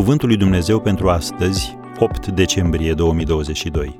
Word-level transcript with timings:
Cuvântul 0.00 0.28
lui 0.28 0.36
Dumnezeu 0.36 0.80
pentru 0.80 1.08
astăzi, 1.08 1.76
8 1.98 2.26
decembrie 2.26 2.94
2022. 2.94 3.98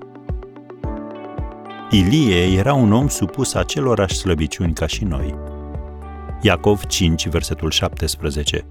Ilie 1.90 2.58
era 2.58 2.74
un 2.74 2.92
om 2.92 3.08
supus 3.08 3.54
acelorași 3.54 4.16
slăbiciuni 4.16 4.72
ca 4.72 4.86
și 4.86 5.04
noi. 5.04 5.34
Iacov 6.42 6.84
5, 6.84 7.28
versetul 7.28 7.70
17. 7.70 8.66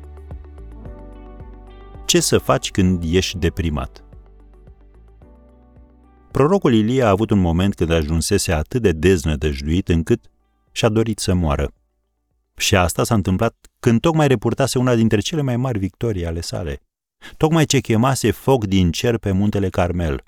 Ce 2.05 2.19
să 2.19 2.37
faci 2.37 2.71
când 2.71 3.03
ești 3.11 3.37
deprimat? 3.37 4.03
Prorocul 6.31 6.73
Ilie 6.73 7.03
a 7.03 7.09
avut 7.09 7.29
un 7.29 7.39
moment 7.39 7.75
când 7.75 7.89
ajunsese 7.91 8.51
atât 8.51 8.81
de 8.81 8.91
deznădăjduit 8.91 9.89
încât 9.89 10.29
și-a 10.71 10.89
dorit 10.89 11.19
să 11.19 11.33
moară. 11.33 11.71
Și 12.57 12.75
asta 12.75 13.03
s-a 13.03 13.15
întâmplat 13.15 13.55
când 13.79 13.99
tocmai 13.99 14.27
repurtase 14.27 14.79
una 14.79 14.95
dintre 14.95 15.19
cele 15.19 15.41
mai 15.41 15.57
mari 15.57 15.79
victorii 15.79 16.25
ale 16.25 16.41
sale. 16.41 16.81
Tocmai 17.37 17.65
ce 17.65 17.79
chemase 17.79 18.31
foc 18.31 18.65
din 18.65 18.91
cer 18.91 19.17
pe 19.17 19.31
muntele 19.31 19.69
Carmel. 19.69 20.23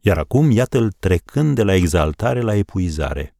Iar 0.00 0.18
acum, 0.18 0.50
iată-l 0.50 0.92
trecând 0.92 1.54
de 1.54 1.62
la 1.62 1.74
exaltare 1.74 2.40
la 2.40 2.54
epuizare. 2.54 3.36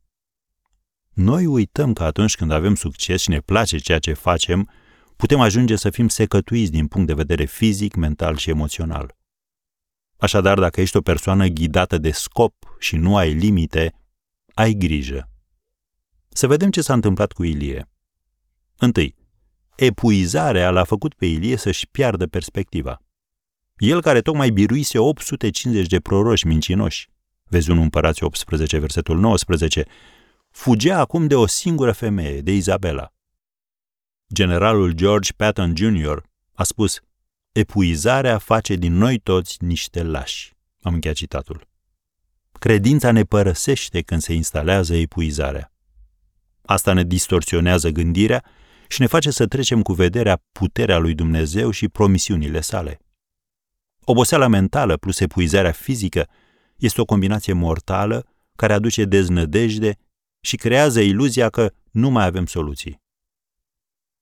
Noi 1.13 1.47
uităm 1.47 1.93
că 1.93 2.05
atunci 2.05 2.37
când 2.37 2.51
avem 2.51 2.75
succes 2.75 3.21
și 3.21 3.29
ne 3.29 3.41
place 3.41 3.79
ceea 3.79 3.99
ce 3.99 4.13
facem, 4.13 4.71
putem 5.17 5.41
ajunge 5.41 5.77
să 5.77 5.91
fim 5.91 6.09
secătuiți 6.09 6.71
din 6.71 6.87
punct 6.87 7.07
de 7.07 7.15
vedere 7.15 7.45
fizic, 7.45 7.95
mental 7.95 8.37
și 8.37 8.51
emoțional. 8.51 9.17
Așadar, 10.17 10.59
dacă 10.59 10.81
ești 10.81 10.97
o 10.97 11.01
persoană 11.01 11.47
ghidată 11.47 11.99
de 11.99 12.11
scop 12.11 12.55
și 12.79 12.97
nu 12.97 13.17
ai 13.17 13.33
limite, 13.33 13.95
ai 14.55 14.73
grijă. 14.73 15.31
Să 16.29 16.47
vedem 16.47 16.71
ce 16.71 16.81
s-a 16.81 16.93
întâmplat 16.93 17.33
cu 17.33 17.45
Ilie. 17.45 17.89
Întâi, 18.77 19.15
epuizarea 19.79 20.71
l-a 20.71 20.85
făcut 20.85 21.15
pe 21.15 21.27
Ilie 21.27 21.57
să-și 21.57 21.89
piardă 21.89 22.27
perspectiva. 22.27 23.03
El 23.77 24.03
care 24.03 24.21
tocmai 24.21 24.51
biruise 24.51 24.99
850 24.99 25.87
de 25.87 26.01
proroși 26.01 26.47
mincinoși, 26.47 27.09
vezi 27.45 27.71
un 27.71 27.79
împărați 27.79 28.23
18, 28.23 28.79
versetul 28.79 29.19
19, 29.19 29.85
fugea 30.51 30.99
acum 30.99 31.27
de 31.27 31.35
o 31.35 31.47
singură 31.47 31.93
femeie, 31.93 32.41
de 32.41 32.53
Izabela. 32.53 33.13
Generalul 34.35 34.93
George 34.93 35.33
Patton 35.37 35.77
Jr. 35.77 36.19
a 36.53 36.63
spus, 36.63 37.01
epuizarea 37.53 38.39
face 38.39 38.75
din 38.75 38.93
noi 38.93 39.19
toți 39.19 39.65
niște 39.65 40.03
lași. 40.03 40.57
Am 40.83 40.95
încheiat 40.95 41.17
citatul. 41.17 41.69
Credința 42.53 43.11
ne 43.11 43.23
părăsește 43.23 44.03
când 44.03 44.21
se 44.21 44.33
instalează 44.33 44.95
epuizarea. 44.95 45.73
Asta 46.63 46.93
ne 46.93 47.05
distorsionează 47.05 47.89
gândirea 47.91 48.45
și 48.89 49.01
ne 49.01 49.07
face 49.07 49.31
să 49.31 49.47
trecem 49.47 49.83
cu 49.83 49.93
vederea 49.93 50.43
puterea 50.53 50.99
lui 50.99 51.15
Dumnezeu 51.15 51.71
și 51.71 51.89
promisiunile 51.89 52.61
sale. 52.61 53.01
Oboseala 54.05 54.47
mentală 54.47 54.97
plus 54.97 55.21
epuizarea 55.21 55.73
fizică 55.73 56.29
este 56.77 57.01
o 57.01 57.05
combinație 57.05 57.53
mortală 57.53 58.27
care 58.57 58.73
aduce 58.73 59.05
deznădejde 59.05 59.97
și 60.41 60.57
creează 60.57 61.01
iluzia 61.01 61.49
că 61.49 61.73
nu 61.91 62.11
mai 62.11 62.25
avem 62.25 62.47
soluții. 62.47 63.01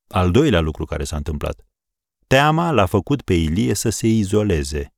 Al 0.09 0.31
doilea 0.31 0.61
lucru 0.61 0.84
care 0.84 1.05
s-a 1.05 1.17
întâmplat. 1.17 1.67
Teama 2.27 2.70
l-a 2.70 2.87
făcut 2.87 3.22
pe 3.22 3.34
Ilie 3.34 3.75
să 3.75 3.89
se 3.89 4.06
izoleze. 4.06 4.94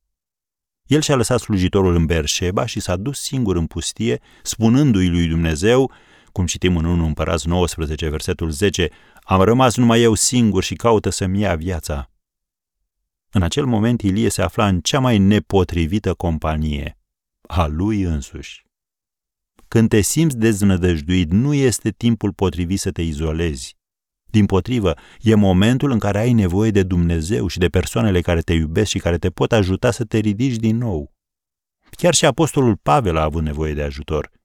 El 0.85 1.01
și-a 1.01 1.15
lăsat 1.15 1.39
slujitorul 1.39 1.95
în 1.95 2.05
Berșeba 2.05 2.65
și 2.65 2.79
s-a 2.79 2.95
dus 2.95 3.19
singur 3.19 3.55
în 3.55 3.65
pustie, 3.65 4.21
spunându-i 4.43 5.09
lui 5.09 5.27
Dumnezeu, 5.27 5.91
cum 6.39 6.47
citim 6.47 6.77
în 6.77 6.85
1 6.85 7.05
Împărați 7.05 7.47
19, 7.47 8.09
versetul 8.09 8.49
10, 8.49 8.89
am 9.23 9.41
rămas 9.41 9.75
numai 9.75 10.01
eu 10.01 10.13
singur 10.13 10.63
și 10.63 10.75
caută 10.75 11.09
să-mi 11.09 11.39
ia 11.39 11.55
viața. 11.55 12.11
În 13.31 13.41
acel 13.41 13.65
moment 13.65 14.01
Ilie 14.01 14.29
se 14.29 14.41
afla 14.41 14.67
în 14.67 14.79
cea 14.81 14.99
mai 14.99 15.17
nepotrivită 15.17 16.13
companie, 16.13 16.97
a 17.41 17.65
lui 17.65 18.01
însuși. 18.01 18.65
Când 19.67 19.89
te 19.89 20.01
simți 20.01 20.37
deznădăjduit, 20.37 21.31
nu 21.31 21.53
este 21.53 21.89
timpul 21.89 22.33
potrivit 22.33 22.79
să 22.79 22.91
te 22.91 23.01
izolezi. 23.01 23.77
Din 24.25 24.45
potrivă, 24.45 24.93
e 25.21 25.35
momentul 25.35 25.91
în 25.91 25.99
care 25.99 26.19
ai 26.19 26.33
nevoie 26.33 26.71
de 26.71 26.83
Dumnezeu 26.83 27.47
și 27.47 27.57
de 27.57 27.69
persoanele 27.69 28.21
care 28.21 28.41
te 28.41 28.53
iubesc 28.53 28.89
și 28.89 28.99
care 28.99 29.17
te 29.17 29.29
pot 29.29 29.51
ajuta 29.51 29.91
să 29.91 30.03
te 30.03 30.17
ridici 30.17 30.55
din 30.55 30.77
nou. 30.77 31.13
Chiar 31.89 32.13
și 32.13 32.25
apostolul 32.25 32.75
Pavel 32.75 33.17
a 33.17 33.23
avut 33.23 33.43
nevoie 33.43 33.73
de 33.73 33.83
ajutor. 33.83 34.37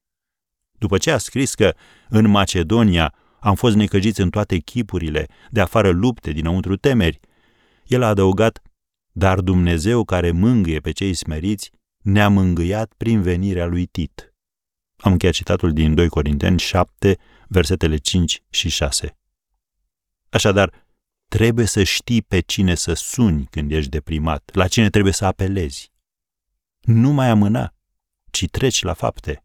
După 0.85 0.99
ce 0.99 1.11
a 1.11 1.19
scris 1.19 1.55
că 1.55 1.75
în 2.09 2.29
Macedonia 2.29 3.15
am 3.41 3.55
fost 3.55 3.77
necăjiți 3.77 4.21
în 4.21 4.31
toate 4.31 4.59
chipurile, 4.59 5.27
de 5.51 5.61
afară 5.61 5.91
lupte, 5.91 6.33
dinăuntru 6.33 6.77
temeri, 6.77 7.21
el 7.87 8.03
a 8.03 8.09
adăugat, 8.09 8.63
dar 9.13 9.41
Dumnezeu 9.41 10.05
care 10.05 10.31
mângâie 10.31 10.81
pe 10.81 10.91
cei 10.91 11.15
smeriți, 11.15 11.71
ne-a 12.03 12.29
mângâiat 12.29 12.93
prin 12.97 13.23
venirea 13.23 13.67
lui 13.67 13.87
Tit. 13.87 14.35
Am 14.97 15.13
încheiat 15.13 15.35
citatul 15.35 15.73
din 15.73 15.95
2 15.95 16.09
Corinteni 16.09 16.59
7, 16.59 17.19
versetele 17.49 17.97
5 17.97 18.43
și 18.51 18.69
6. 18.69 19.17
Așadar, 20.31 20.87
trebuie 21.29 21.67
să 21.67 21.83
știi 21.83 22.23
pe 22.23 22.41
cine 22.41 22.75
să 22.75 22.93
suni 22.93 23.47
când 23.51 23.73
ești 23.73 23.91
deprimat, 23.91 24.51
la 24.53 24.69
cine 24.69 24.91
trebuie 24.91 25.13
să 25.13 25.25
apelezi. 25.25 25.93
Nu 26.81 27.11
mai 27.11 27.29
amâna, 27.29 27.75
ci 28.31 28.47
treci 28.51 28.83
la 28.83 28.93
fapte. 28.93 29.45